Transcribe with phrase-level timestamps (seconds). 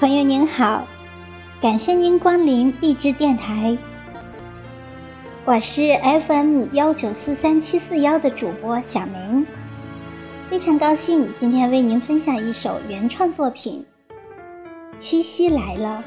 [0.00, 0.86] 朋友您好，
[1.60, 3.76] 感谢您光临荔枝电台，
[5.44, 5.82] 我是
[6.26, 9.46] FM 幺九四三七四幺的主播小明，
[10.48, 13.84] 非常高兴今天为您分享一首原创作品
[14.98, 16.02] 《七夕来了》，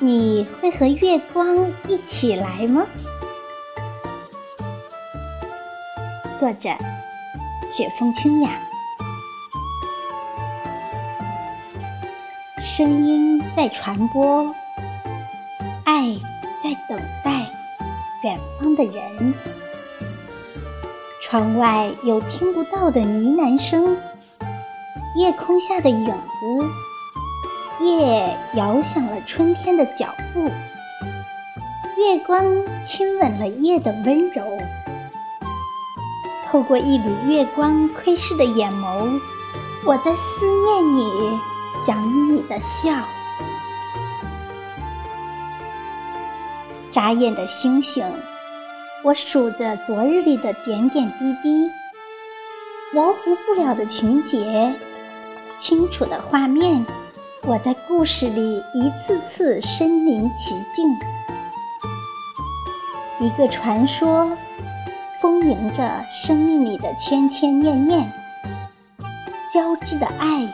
[0.00, 2.84] 你会和月光一起来吗？
[6.40, 6.70] 作者：
[7.68, 8.60] 雪风清雅。
[12.58, 14.46] 声音在传播，
[15.84, 16.08] 爱
[16.64, 17.46] 在等待
[18.24, 19.34] 远方的人。
[21.22, 23.94] 窗外有听不到的呢喃声，
[25.16, 30.40] 夜空下的影子，夜摇响了春天的脚步。
[31.98, 32.42] 月光
[32.82, 34.42] 亲吻了夜的温柔，
[36.46, 39.20] 透过一缕月光窥视的眼眸，
[39.84, 41.38] 我在思念你。
[41.68, 42.90] 想你的笑，
[46.92, 48.04] 眨眼的星星，
[49.02, 51.70] 我数着昨日里的点点滴滴，
[52.92, 54.72] 模糊不了的情节，
[55.58, 56.86] 清楚的画面，
[57.42, 60.88] 我在故事里一次次身临其境。
[63.18, 64.30] 一个传说，
[65.20, 68.12] 丰盈着生命里的千千念念，
[69.52, 70.48] 交织的爱。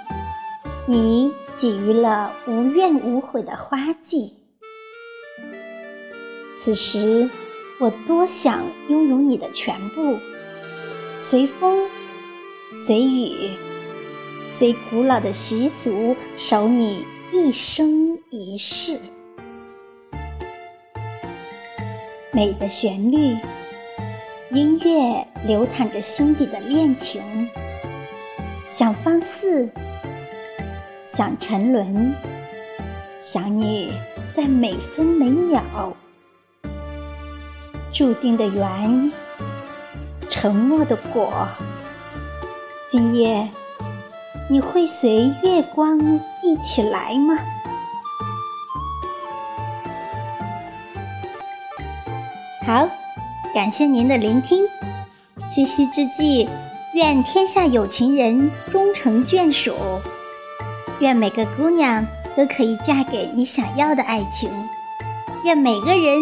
[0.84, 4.34] 你给予了无怨无悔的花季，
[6.58, 7.30] 此时
[7.78, 10.19] 我多想拥有你的全部，
[11.16, 11.88] 随风，
[12.84, 13.50] 随雨，
[14.48, 18.98] 随古老的习俗，守你一生一世。
[22.33, 23.36] 美的旋律，
[24.50, 27.22] 音乐流淌着心底的恋情，
[28.66, 29.70] 想放肆。
[31.15, 32.15] 想沉沦，
[33.21, 33.93] 想你
[34.34, 35.93] 在每分每秒，
[37.93, 39.12] 注定的缘，
[40.31, 41.47] 承诺的果。
[42.89, 43.47] 今夜
[44.49, 46.01] 你会随月光
[46.43, 47.37] 一起来吗？
[52.67, 52.89] 好，
[53.55, 54.65] 感谢您的聆听。
[55.47, 56.49] 七夕之际，
[56.95, 59.75] 愿天下有情人终成眷属。
[61.03, 64.49] 愿每个姑娘都可以嫁给你想要的爱情，
[65.45, 66.17] 愿每个人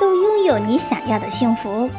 [0.00, 1.90] 都拥有你想要的幸福。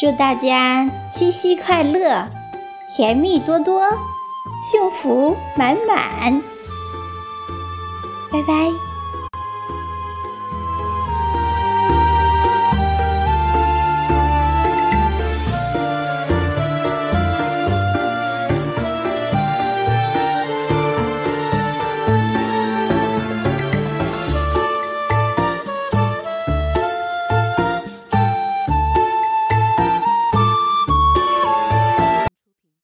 [0.00, 2.28] 祝大家七夕快乐，
[2.96, 3.82] 甜蜜多多，
[4.62, 6.40] 幸福满满。
[8.32, 8.89] 拜拜。